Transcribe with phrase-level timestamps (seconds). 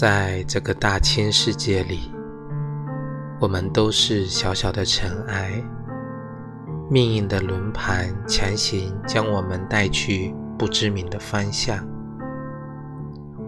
[0.00, 2.12] 在这个大千世界里，
[3.40, 5.60] 我们都是小小的尘埃。
[6.88, 11.84] 命运的轮盘强行将我们带去不知名的方向，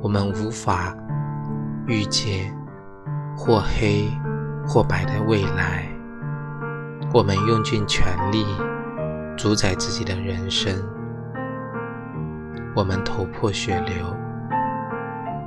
[0.03, 0.93] 我们无法
[1.87, 2.53] 预见
[3.37, 4.11] 或黑
[4.67, 5.89] 或白的未来。
[7.15, 8.45] 我们用尽全力
[9.37, 10.75] 主宰自己的人生，
[12.75, 14.05] 我们头破血流。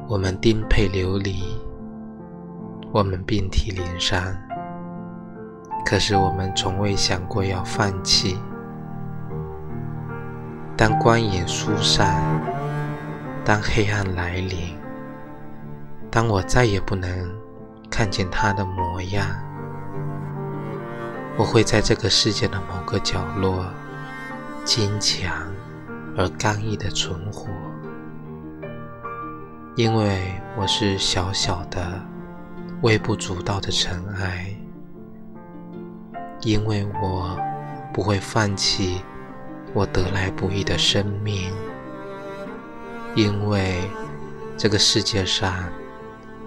[0.05, 1.57] 我们颠沛流离，
[2.91, 4.21] 我们遍体鳞伤，
[5.85, 8.37] 可是我们从未想过要放弃。
[10.75, 12.21] 当光影疏散，
[13.45, 14.77] 当黑暗来临，
[16.11, 17.09] 当我再也不能
[17.89, 19.25] 看见他的模样，
[21.37, 23.65] 我会在这个世界的某个角落，
[24.65, 25.31] 坚强
[26.17, 27.47] 而刚毅的存活。
[29.75, 31.99] 因为我是小小的、
[32.83, 34.55] 微不足道的尘埃，
[36.41, 37.35] 因为我
[37.91, 39.01] 不会放弃
[39.73, 41.51] 我得来不易的生命，
[43.15, 43.89] 因为
[44.55, 45.51] 这个世界上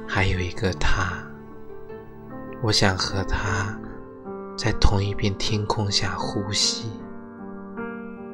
[0.07, 1.13] 还有一个他，
[2.63, 3.77] 我想和他
[4.57, 6.93] 在同一片天空下呼吸，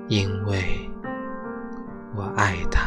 [0.08, 0.86] 因为
[2.14, 2.81] 我爱他。